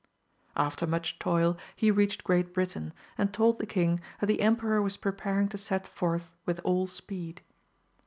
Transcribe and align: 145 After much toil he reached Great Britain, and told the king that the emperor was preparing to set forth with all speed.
145 0.55 0.65
After 0.79 0.87
much 0.89 1.19
toil 1.19 1.57
he 1.75 1.91
reached 1.91 2.23
Great 2.23 2.55
Britain, 2.55 2.91
and 3.19 3.31
told 3.31 3.59
the 3.59 3.67
king 3.67 3.99
that 4.19 4.25
the 4.25 4.41
emperor 4.41 4.81
was 4.81 4.97
preparing 4.97 5.47
to 5.49 5.59
set 5.59 5.87
forth 5.87 6.35
with 6.43 6.59
all 6.63 6.87
speed. 6.87 7.43